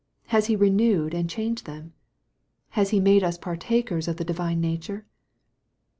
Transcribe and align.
Has 0.29 0.47
He 0.47 0.55
renewed, 0.55 1.13
and 1.13 1.29
changed 1.29 1.67
them? 1.67 1.93
Has 2.69 2.89
He 2.89 2.99
made 2.99 3.23
us 3.23 3.37
partakers 3.37 4.07
of 4.07 4.17
the 4.17 4.25
Divine 4.25 4.59
nature 4.59 5.05